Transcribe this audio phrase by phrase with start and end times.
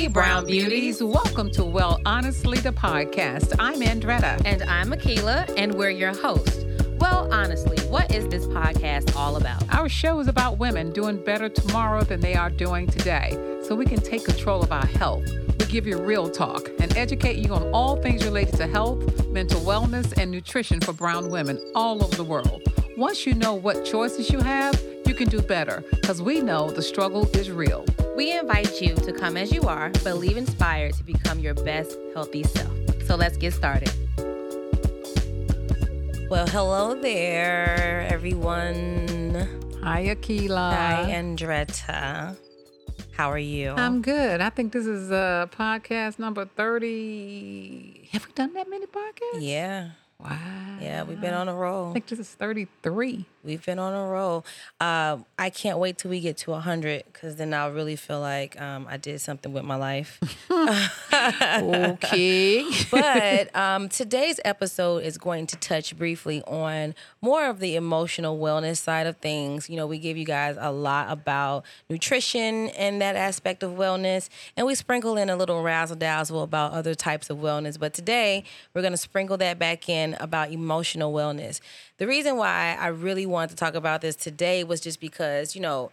[0.00, 1.02] Hey, Brown Beauties.
[1.02, 3.54] Welcome to Well Honestly, the podcast.
[3.58, 4.40] I'm Andretta.
[4.46, 6.64] And I'm Akila, and we're your hosts.
[6.98, 9.62] Well, honestly, what is this podcast all about?
[9.74, 13.32] Our show is about women doing better tomorrow than they are doing today
[13.62, 15.22] so we can take control of our health.
[15.58, 19.60] We give you real talk and educate you on all things related to health, mental
[19.60, 22.62] wellness, and nutrition for brown women all over the world.
[22.96, 26.80] Once you know what choices you have, you can do better because we know the
[26.80, 27.84] struggle is real.
[28.20, 31.96] We invite you to come as you are, but leave inspired to become your best
[32.12, 32.70] healthy self.
[33.06, 33.90] So let's get started.
[36.28, 39.48] Well, hello there, everyone.
[39.82, 40.70] Hi, Akila.
[40.70, 42.36] Hi, Andretta.
[43.16, 43.70] How are you?
[43.70, 44.42] I'm good.
[44.42, 48.10] I think this is uh, podcast number 30.
[48.12, 49.38] Have we done that many podcasts?
[49.38, 49.92] Yeah.
[50.18, 50.76] Wow.
[50.78, 51.88] Yeah, we've been on a roll.
[51.88, 53.24] I think this is 33.
[53.42, 54.44] We've been on a roll.
[54.80, 58.60] Uh, I can't wait till we get to 100 because then I'll really feel like
[58.60, 60.20] um, I did something with my life.
[61.62, 62.70] okay.
[62.90, 68.76] but um, today's episode is going to touch briefly on more of the emotional wellness
[68.76, 69.70] side of things.
[69.70, 74.28] You know, we give you guys a lot about nutrition and that aspect of wellness,
[74.54, 77.78] and we sprinkle in a little razzle dazzle about other types of wellness.
[77.78, 81.60] But today, we're going to sprinkle that back in about emotional wellness.
[81.96, 85.62] The reason why I really wanted to talk about this today was just because, you
[85.62, 85.90] know,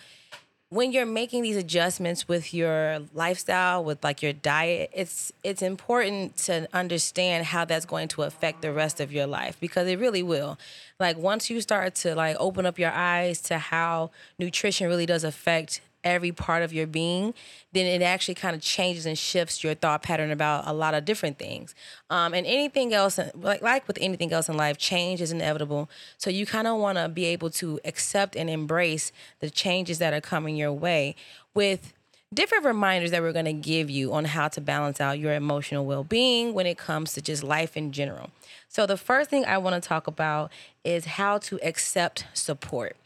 [0.69, 6.35] when you're making these adjustments with your lifestyle with like your diet it's it's important
[6.35, 10.23] to understand how that's going to affect the rest of your life because it really
[10.23, 10.57] will.
[10.99, 15.23] Like once you start to like open up your eyes to how nutrition really does
[15.23, 17.33] affect every part of your being,
[17.73, 21.05] then it actually kind of changes and shifts your thought pattern about a lot of
[21.05, 21.75] different things.
[22.09, 25.89] Um, and anything else, like, like with anything else in life, change is inevitable.
[26.17, 30.13] So you kind of want to be able to accept and embrace the changes that
[30.13, 31.15] are coming your way
[31.53, 31.93] with
[32.33, 35.85] different reminders that we're going to give you on how to balance out your emotional
[35.85, 38.29] well-being when it comes to just life in general.
[38.67, 40.51] So the first thing I want to talk about
[40.83, 42.97] is how to accept support.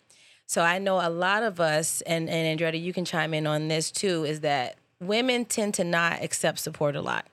[0.52, 3.70] So I know a lot of us, and, and Andretta, you can chime in on
[3.70, 7.26] this too, is that women tend to not accept support a lot.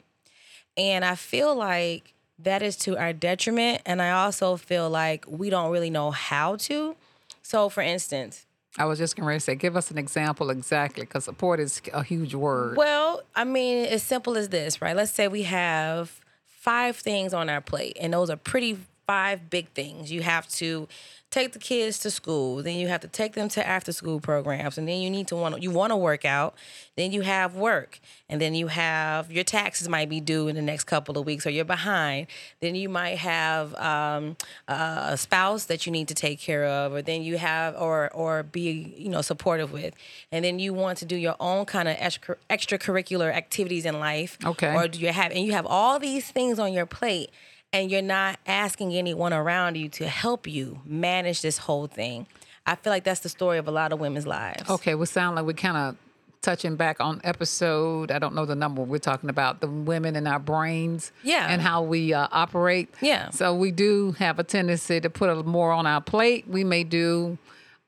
[0.76, 3.82] And I feel like that is to our detriment.
[3.84, 6.94] And I also feel like we don't really know how to.
[7.42, 8.46] So, for instance,
[8.78, 12.04] I was just going to say, give us an example exactly, because support is a
[12.04, 12.76] huge word.
[12.76, 14.94] Well, I mean, as simple as this, right?
[14.94, 19.70] Let's say we have five things on our plate, and those are pretty five big
[19.70, 20.12] things.
[20.12, 20.86] You have to
[21.30, 24.78] take the kids to school, then you have to take them to after school programs,
[24.78, 26.54] and then you need to want you want to work out,
[26.96, 30.62] then you have work, and then you have your taxes might be due in the
[30.62, 32.28] next couple of weeks, or you're behind.
[32.60, 34.36] Then you might have um,
[34.68, 38.42] a spouse that you need to take care of, or then you have or or
[38.42, 39.94] be you know supportive with,
[40.32, 44.38] and then you want to do your own kind of extra, extracurricular activities in life.
[44.44, 44.74] Okay.
[44.74, 47.30] Or do you have and you have all these things on your plate
[47.72, 52.26] and you're not asking anyone around you to help you manage this whole thing.
[52.66, 54.68] I feel like that's the story of a lot of women's lives.
[54.68, 55.96] Okay, we sound like we're kind of
[56.40, 60.24] touching back on episode i don't know the number we're talking about the women in
[60.24, 65.00] our brains yeah and how we uh, operate yeah so we do have a tendency
[65.00, 67.36] to put a more on our plate we may do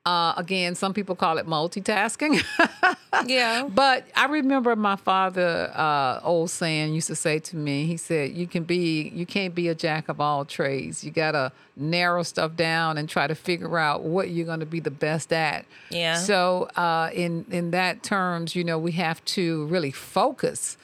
[0.06, 2.42] uh, again, some people call it multitasking.
[3.26, 3.68] yeah.
[3.68, 8.32] But I remember my father, uh, old saying, used to say to me, he said,
[8.32, 11.04] "You can be, you can't be a jack of all trades.
[11.04, 14.80] You gotta narrow stuff down and try to figure out what you're going to be
[14.80, 16.16] the best at." Yeah.
[16.16, 20.78] So, uh, in in that terms, you know, we have to really focus,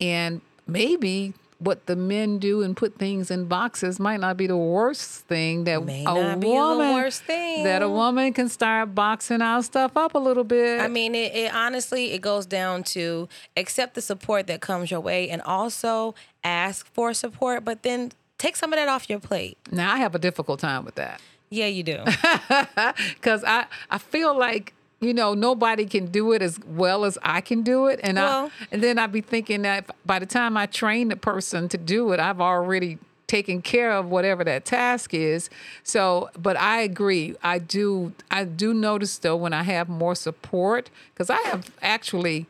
[0.00, 4.56] and maybe what the men do and put things in boxes might not be the
[4.56, 7.64] worst thing that May a woman the worst thing.
[7.64, 10.80] that a woman can start boxing our stuff up a little bit.
[10.80, 15.00] I mean, it, it honestly it goes down to accept the support that comes your
[15.00, 19.58] way and also ask for support, but then take some of that off your plate.
[19.70, 21.20] Now I have a difficult time with that.
[21.50, 21.98] Yeah, you do.
[23.20, 27.40] Cuz I I feel like you know, nobody can do it as well as I
[27.40, 28.00] can do it.
[28.02, 31.16] And well, I and then I'd be thinking that by the time I train the
[31.16, 35.48] person to do it, I've already taken care of whatever that task is.
[35.84, 37.36] So, but I agree.
[37.42, 42.46] I do I do notice though when I have more support because I have actually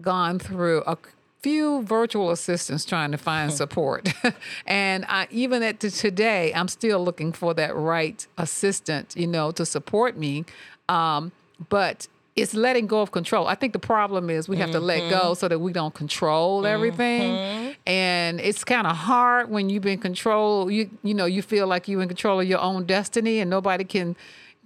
[0.00, 0.96] gone through a
[1.40, 4.12] few virtual assistants trying to find support.
[4.66, 9.66] and I, even at today, I'm still looking for that right assistant, you know, to
[9.66, 10.44] support me.
[10.88, 11.32] Um,
[11.68, 13.46] but it's letting go of control.
[13.46, 14.78] I think the problem is we have mm-hmm.
[14.78, 17.32] to let go so that we don't control everything.
[17.32, 17.70] Mm-hmm.
[17.86, 20.70] And it's kind of hard when you've been control.
[20.70, 23.84] You you know you feel like you're in control of your own destiny and nobody
[23.84, 24.16] can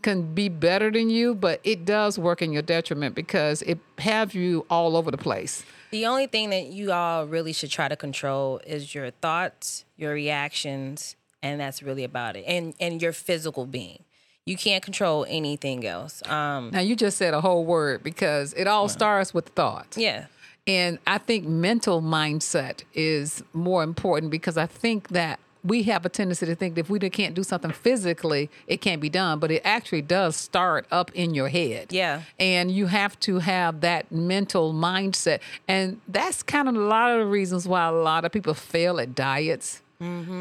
[0.02, 4.34] can be better than you, but it does work in your detriment because it have
[4.34, 5.64] you all over the place.
[5.90, 10.12] The only thing that you all really should try to control is your thoughts, your
[10.12, 12.44] reactions, and that's really about it.
[12.46, 14.04] And and your physical being.
[14.46, 16.22] You can't control anything else.
[16.28, 19.96] Um, Now you just said a whole word because it all starts with thought.
[19.96, 20.26] yeah.
[20.66, 26.08] And I think mental mindset is more important because I think that we have a
[26.08, 29.50] tendency to think that if we can't do something physically, it can't be done, but
[29.50, 31.86] it actually does start up in your head.
[31.90, 32.22] Yeah.
[32.38, 35.40] And you have to have that mental mindset.
[35.68, 39.00] And that's kind of a lot of the reasons why a lot of people fail
[39.00, 39.80] at diets.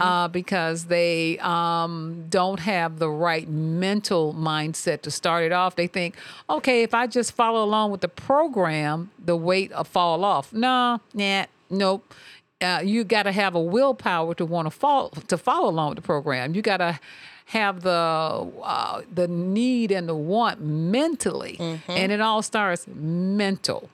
[0.01, 5.75] Uh, because they um, don't have the right mental mindset to start it off.
[5.75, 6.15] They think,
[6.50, 10.51] okay, if I just follow along with the program, the weight will fall off.
[10.51, 12.13] No, nah, nope.
[12.62, 15.98] Uh, you got to have a willpower to want to fall to follow along with
[15.98, 16.56] the program.
[16.56, 17.00] You got to
[17.48, 17.89] have the
[18.62, 21.57] uh, the need and the want mentally,
[21.88, 23.89] and it all starts mental.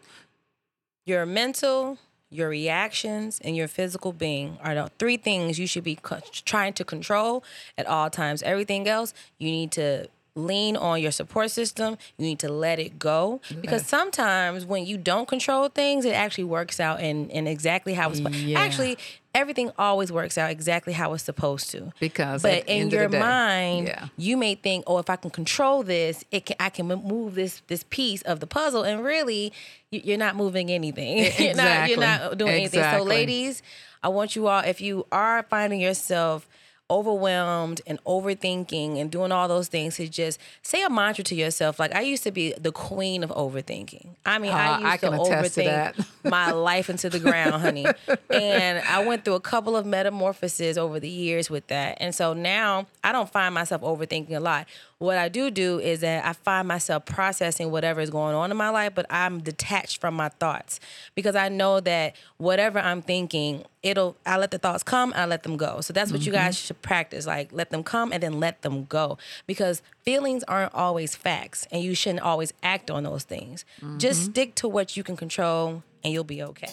[1.06, 1.98] Your mental,
[2.30, 6.74] your reactions, and your physical being are the three things you should be co- trying
[6.74, 7.44] to control
[7.78, 8.44] at all times.
[8.44, 11.98] Everything else, you need to lean on your support system.
[12.18, 16.46] You need to let it go because sometimes when you don't control things, it actually
[16.46, 18.20] works out in, in exactly how it's.
[18.20, 18.60] Yeah.
[18.60, 18.98] Actually,
[19.36, 21.92] everything always works out exactly how it's supposed to.
[22.00, 24.08] Because but in your day, mind, yeah.
[24.18, 27.62] you may think, oh, if I can control this, it can I can move this
[27.68, 29.54] this piece of the puzzle, and really,
[29.92, 31.18] you- you're not moving anything.
[31.38, 32.84] you're not you're not doing anything.
[32.84, 33.62] So, ladies,
[34.04, 36.48] I want you all, if you are finding yourself
[36.89, 41.80] overwhelmed and overthinking and doing all those things to just say a mantra to yourself.
[41.80, 44.07] Like i used to be the queen of overthinking.
[44.25, 45.95] I mean Uh, i used I to can to overthink that.
[46.24, 47.86] my life into the ground honey.
[48.30, 51.97] And i went through a couple of metamorphoses over the years with that.
[52.00, 54.68] And so now i don't find myself overthinking a lot.
[55.00, 58.57] What I do do is that I find myself processing whatever is going on in
[58.57, 60.81] my life, but I'm detached from my thoughts
[61.15, 65.44] because I know that whatever I'm thinking, it'll I let the thoughts come, I let
[65.44, 65.80] them go.
[65.80, 67.26] So that's what you guys should practice.
[67.26, 69.18] Like let them come and then let them go.
[69.48, 73.66] Because feelings aren't always facts and you shouldn't always act on those things.
[73.81, 73.98] Mm-hmm.
[73.98, 76.72] Just stick to what you can control and you'll be okay.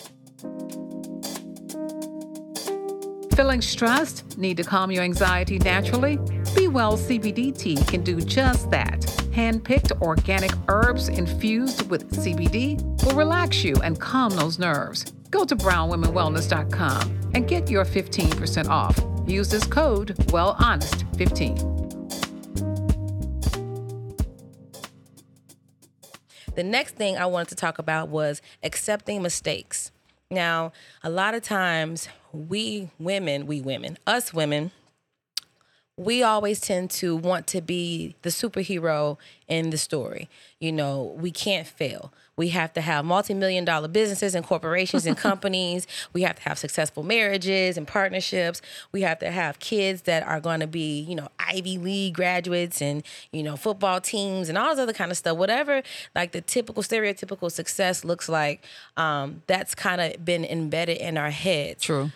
[3.34, 4.38] Feeling stressed?
[4.38, 6.18] Need to calm your anxiety naturally?
[6.54, 9.04] Be Well CBD tea can do just that.
[9.34, 15.12] Hand-picked organic herbs infused with CBD will relax you and calm those nerves.
[15.30, 18.98] Go to brownwomenwellness.com and get your 15% off.
[19.26, 21.76] Use this code WellHonest15.
[26.54, 29.90] The next thing I wanted to talk about was accepting mistakes.
[30.30, 34.70] Now, a lot of times we women, we women, us women,
[35.96, 39.18] we always tend to want to be the superhero
[39.48, 40.28] in the story.
[40.60, 42.12] You know, we can't fail.
[42.36, 45.86] We have to have multi-million dollar businesses and corporations and companies.
[46.12, 48.60] We have to have successful marriages and partnerships.
[48.92, 52.82] We have to have kids that are going to be, you know, Ivy League graduates
[52.82, 53.02] and,
[53.32, 55.36] you know, football teams and all this other kind of stuff.
[55.36, 55.82] Whatever
[56.14, 58.64] like the typical stereotypical success looks like,
[58.96, 61.84] um, that's kind of been embedded in our heads.
[61.84, 62.10] True.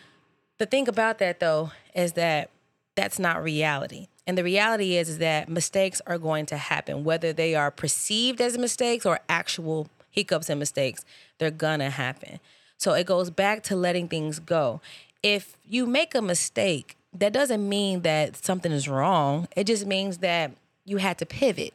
[0.59, 2.51] The thing about that though is that
[2.95, 4.09] that's not reality.
[4.27, 8.41] And the reality is, is that mistakes are going to happen, whether they are perceived
[8.41, 11.05] as mistakes or actual hiccups and mistakes,
[11.39, 12.41] they're gonna happen.
[12.77, 14.81] So it goes back to letting things go.
[15.23, 19.49] If you make a mistake, that doesn't mean that something is wrong.
[19.57, 20.53] It just means that
[20.85, 21.75] you had to pivot.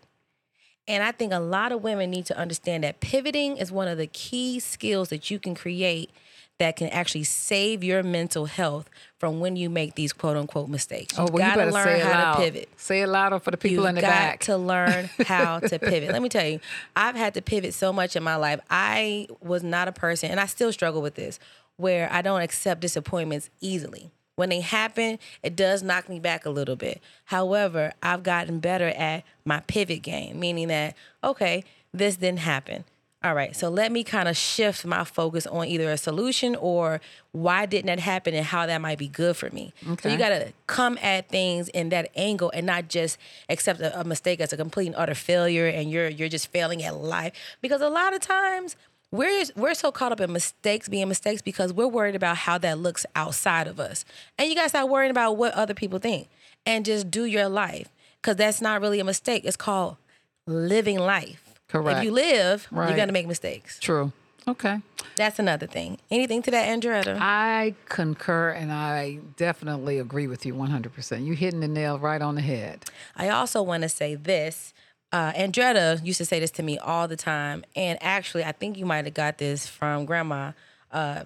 [0.88, 3.98] And I think a lot of women need to understand that pivoting is one of
[3.98, 6.12] the key skills that you can create
[6.58, 11.14] that can actually save your mental health from when you make these quote unquote mistakes.
[11.18, 12.34] Oh, You've Oh, well, you better to learn say it how loud.
[12.36, 12.70] to pivot.
[12.78, 14.40] Say it louder for the people You've in the got back.
[14.42, 16.12] to learn how to pivot.
[16.12, 16.60] Let me tell you,
[16.96, 18.60] I've had to pivot so much in my life.
[18.70, 21.40] I was not a person, and I still struggle with this,
[21.78, 24.12] where I don't accept disappointments easily.
[24.38, 27.02] When they happen, it does knock me back a little bit.
[27.26, 32.84] However, I've gotten better at my pivot game, meaning that, okay, this didn't happen.
[33.26, 37.02] All right, so let me kind of shift my focus on either a solution or
[37.32, 39.74] why didn't that happen and how that might be good for me.
[40.04, 43.18] So you got to come at things in that angle and not just
[43.50, 46.84] accept a, a mistake as a complete and utter failure and you're you're just failing
[46.84, 48.76] at life because a lot of times
[49.12, 52.78] we're we're so caught up in mistakes being mistakes because we're worried about how that
[52.78, 54.06] looks outside of us.
[54.38, 56.28] And you got to stop worrying about what other people think
[56.64, 57.90] and just do your life
[58.22, 59.46] cuz that's not really a mistake.
[59.46, 59.98] It's called
[60.46, 61.45] living life.
[61.68, 62.00] Correct.
[62.00, 63.80] If you live, you're going to make mistakes.
[63.80, 64.12] True.
[64.48, 64.80] Okay.
[65.16, 65.98] That's another thing.
[66.12, 67.18] Anything to that, Andretta?
[67.20, 71.26] I concur and I definitely agree with you 100%.
[71.26, 72.86] You're hitting the nail right on the head.
[73.16, 74.74] I also want to say this
[75.16, 78.78] uh, Andretta used to say this to me all the time, and actually, I think
[78.78, 80.52] you might have got this from Grandma,
[80.92, 81.24] uh,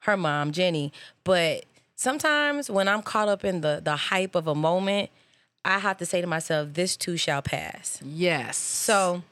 [0.00, 0.92] her mom, Jenny.
[1.22, 1.64] But
[1.94, 5.10] sometimes when I'm caught up in the the hype of a moment,
[5.64, 8.56] I have to say to myself, "This too shall pass." Yes.
[8.56, 9.22] So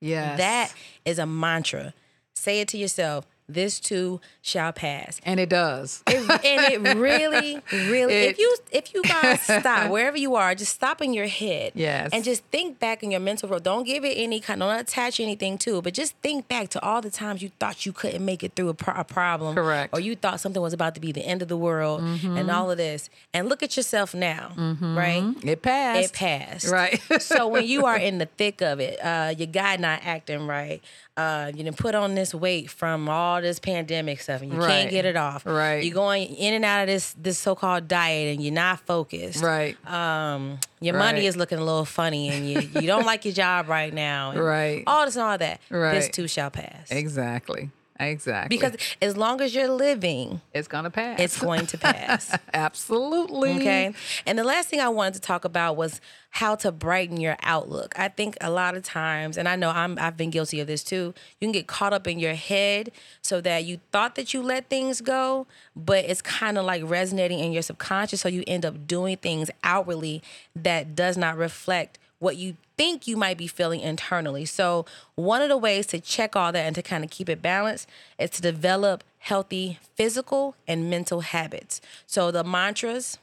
[0.00, 0.38] yes.
[0.38, 0.74] that
[1.04, 1.94] is a mantra.
[2.34, 3.26] Say it to yourself.
[3.48, 5.20] This too shall pass.
[5.24, 6.02] and it does.
[6.08, 10.72] It, and it really, really, if you if you guys stop wherever you are, just
[10.74, 12.10] stop in your head, Yes.
[12.12, 13.62] and just think back in your mental road.
[13.62, 16.82] Don't give it any kind, don't attach anything to it, but just think back to
[16.84, 19.94] all the times you thought you couldn't make it through a, pro- a problem, Correct.
[19.94, 22.70] or you thought something was about to be the end of the world, and all
[22.70, 25.22] of this, and look at yourself now, right?
[25.44, 26.04] It passed.
[26.06, 26.68] It passed.
[26.68, 27.00] Right.
[27.22, 30.82] so when you are in the thick of it, uh, your guy not acting right,
[31.16, 34.68] uh, you done put on this weight from all this pandemic stuff, and you Right.
[34.68, 35.46] can't get it off.
[35.46, 35.82] Right.
[35.82, 39.42] You're going in and out of this this so called diet, and you're not focused.
[39.42, 39.76] Right.
[39.90, 41.12] Um, your Right.
[41.14, 44.32] money is looking a little funny, and you you don't like your job right now.
[44.32, 44.84] and Right.
[44.86, 45.60] All this and all that.
[45.70, 46.90] This too shall pass.
[46.90, 47.70] Exactly.
[47.98, 48.56] Exactly.
[48.56, 51.18] Because as long as you're living, it's gonna pass.
[51.20, 52.36] it's going to pass.
[52.54, 53.56] Absolutely.
[53.56, 53.94] Okay.
[54.26, 56.00] And the last thing I wanted to talk about was
[56.30, 57.94] how to brighten your outlook.
[57.98, 60.84] I think a lot of times, and I know I'm I've been guilty of this
[60.84, 64.42] too, you can get caught up in your head so that you thought that you
[64.42, 68.20] let things go, but it's kind of like resonating in your subconscious.
[68.20, 70.22] So you end up doing things outwardly
[70.54, 74.44] that does not reflect what you think you might be feeling internally.
[74.44, 77.42] So, one of the ways to check all that and to kind of keep it
[77.42, 81.80] balanced is to develop healthy physical and mental habits.
[82.06, 83.18] So, the mantras,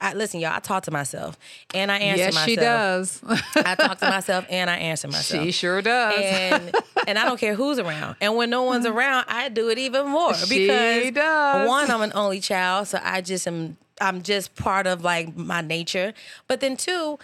[0.00, 1.38] I listen, y'all, I talk to myself
[1.74, 2.48] and I answer Yes, myself.
[2.48, 3.22] she does.
[3.56, 5.44] I talk to myself and I answer myself.
[5.44, 6.18] she sure does.
[6.20, 6.74] and
[7.06, 8.16] and I don't care who's around.
[8.20, 8.96] And when no one's mm-hmm.
[8.96, 11.68] around, I do it even more She because does.
[11.68, 15.60] one, I'm an only child, so I just am I'm just part of like my
[15.60, 16.14] nature.
[16.48, 17.20] But then two,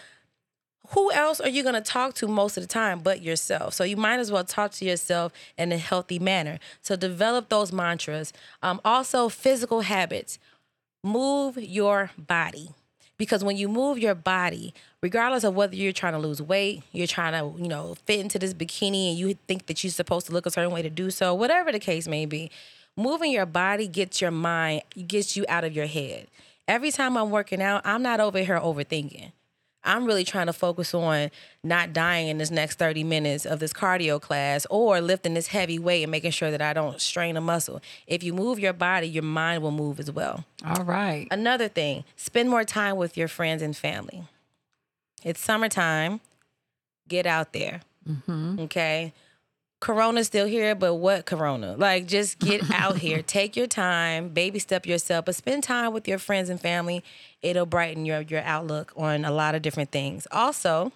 [0.90, 3.74] who else are you going to talk to most of the time but yourself?
[3.74, 6.58] So you might as well talk to yourself in a healthy manner.
[6.80, 8.32] So develop those mantras.
[8.62, 10.38] Um, also, physical habits.
[11.04, 12.70] Move your body.
[13.18, 17.08] Because when you move your body, regardless of whether you're trying to lose weight, you're
[17.08, 20.32] trying to, you know, fit into this bikini and you think that you're supposed to
[20.32, 22.50] look a certain way to do so, whatever the case may be,
[22.96, 26.28] moving your body gets your mind, gets you out of your head.
[26.68, 29.32] Every time I'm working out, I'm not over here overthinking.
[29.84, 31.30] I'm really trying to focus on
[31.62, 35.78] not dying in this next 30 minutes of this cardio class or lifting this heavy
[35.78, 37.80] weight and making sure that I don't strain a muscle.
[38.06, 40.44] If you move your body, your mind will move as well.
[40.64, 41.28] All right.
[41.30, 44.24] Another thing, spend more time with your friends and family.
[45.24, 46.20] It's summertime.
[47.08, 47.80] Get out there.
[48.08, 48.60] Mm-hmm.
[48.60, 49.12] Okay.
[49.80, 51.76] Corona's still here, but what Corona?
[51.76, 53.22] Like, just get out here.
[53.22, 57.04] Take your time, baby step yourself, but spend time with your friends and family.
[57.42, 60.26] It'll brighten your your outlook on a lot of different things.
[60.32, 60.92] Also,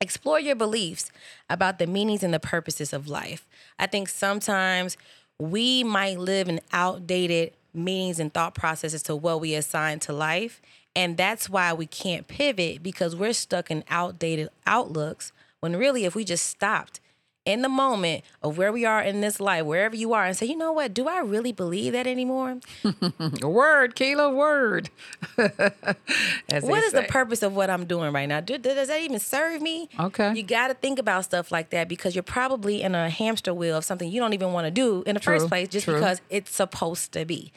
[0.00, 1.10] explore your beliefs
[1.50, 3.46] about the meanings and the purposes of life.
[3.78, 4.96] I think sometimes
[5.38, 10.62] we might live in outdated meanings and thought processes to what we assign to life.
[10.94, 16.14] And that's why we can't pivot because we're stuck in outdated outlooks when really, if
[16.14, 17.00] we just stopped
[17.46, 20.46] in the moment of where we are in this life, wherever you are, and say,
[20.46, 22.58] you know what, do I really believe that anymore?
[23.42, 24.90] Word, Keela, word.
[25.36, 28.40] What is the purpose of what I'm doing right now?
[28.40, 29.88] Do, does that even serve me?
[29.98, 30.34] Okay.
[30.34, 33.76] You got to think about stuff like that because you're probably in a hamster wheel
[33.76, 35.94] of something you don't even want to do in the first place just true.
[35.94, 37.52] because it's supposed to be.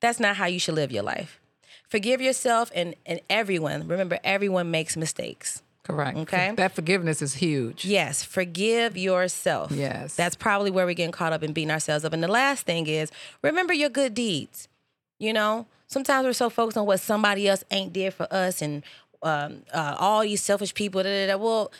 [0.00, 1.40] That's not how you should live your life.
[1.88, 3.86] Forgive yourself and, and everyone.
[3.86, 5.62] Remember, everyone makes mistakes.
[5.84, 6.18] Correct.
[6.18, 6.52] Okay.
[6.56, 7.84] That forgiveness is huge.
[7.84, 9.72] Yes, forgive yourself.
[9.72, 10.14] Yes.
[10.16, 12.12] That's probably where we're getting caught up in beating ourselves up.
[12.12, 13.10] And the last thing is
[13.42, 14.68] remember your good deeds.
[15.18, 18.82] You know, sometimes we're so focused on what somebody else ain't did for us and
[19.22, 21.02] um, uh, all these selfish people.
[21.02, 21.36] Da, da, da.
[21.42, 21.72] Well,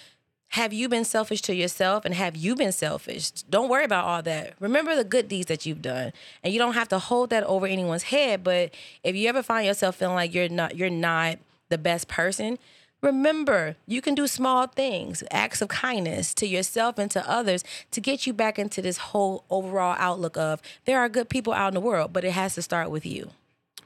[0.53, 3.31] have you been selfish to yourself and have you been selfish?
[3.31, 4.55] Don't worry about all that.
[4.61, 6.13] Remember the good deeds that you've done.
[6.43, 8.43] And you don't have to hold that over anyone's head.
[8.43, 8.73] But
[9.05, 11.39] if you ever find yourself feeling like you're not you're not
[11.69, 12.59] the best person,
[13.01, 18.01] remember you can do small things, acts of kindness to yourself and to others to
[18.01, 21.75] get you back into this whole overall outlook of there are good people out in
[21.75, 23.31] the world, but it has to start with you.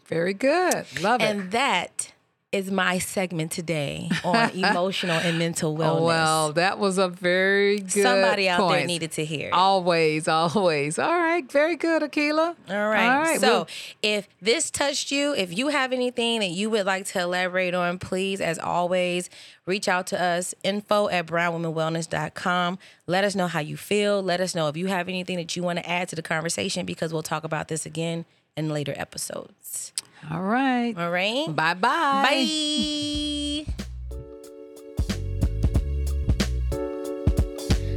[0.07, 0.87] Very good.
[1.01, 1.25] Love it.
[1.25, 2.13] And that
[2.53, 6.01] is my segment today on emotional and mental oh, wellness.
[6.01, 9.51] Oh, well, that was a very good Somebody out there needed to hear.
[9.53, 10.99] Always, always.
[10.99, 11.51] All right.
[11.51, 12.55] Very good, Akila.
[12.69, 13.09] All right.
[13.09, 13.41] All right.
[13.41, 13.69] So well,
[14.03, 17.99] if this touched you, if you have anything that you would like to elaborate on,
[17.99, 19.31] please, as always,
[19.65, 22.79] reach out to us, info at brownwomenwellness.com.
[23.07, 24.23] Let us know how you feel.
[24.23, 26.85] Let us know if you have anything that you want to add to the conversation
[26.85, 29.92] because we'll talk about this again in later episodes.
[30.31, 30.95] All right.
[30.97, 31.47] All right.
[31.49, 31.83] Bye-bye.
[31.83, 33.73] Bye.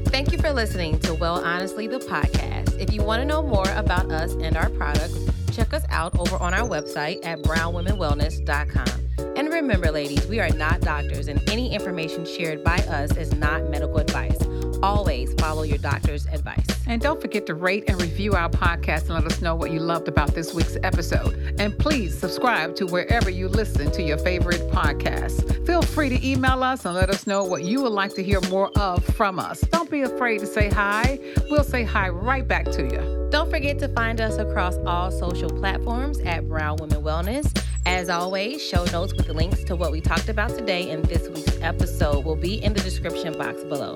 [0.10, 2.80] Thank you for listening to Well Honestly, the podcast.
[2.80, 5.18] If you want to know more about us and our products,
[5.52, 9.36] check us out over on our website at brownwomenwellness.com.
[9.36, 13.70] And remember, ladies, we are not doctors, and any information shared by us is not
[13.70, 14.38] medical advice.
[14.86, 16.68] Always follow your doctor's advice.
[16.86, 19.80] And don't forget to rate and review our podcast and let us know what you
[19.80, 21.56] loved about this week's episode.
[21.58, 25.66] And please subscribe to wherever you listen to your favorite podcasts.
[25.66, 28.40] Feel free to email us and let us know what you would like to hear
[28.42, 29.62] more of from us.
[29.72, 31.20] Don't be afraid to say hi.
[31.50, 33.28] We'll say hi right back to you.
[33.32, 37.60] Don't forget to find us across all social platforms at Brown Women Wellness.
[37.88, 41.60] As always, show notes with links to what we talked about today in this week's
[41.62, 43.96] episode will be in the description box below.